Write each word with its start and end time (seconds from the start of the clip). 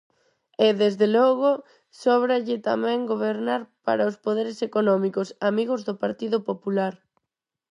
E, 0.65 0.67
desde 0.81 1.07
logo, 1.15 1.51
sóbralle 2.01 2.55
tamén 2.69 2.99
gobernar 3.11 3.61
para 3.85 4.09
os 4.09 4.19
poderes 4.25 4.57
económicos, 4.69 5.27
amigos 5.51 5.81
do 5.87 5.93
Partido 6.03 6.37
Popular. 6.49 6.93